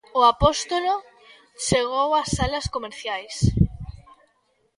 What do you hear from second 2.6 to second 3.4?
comerciais.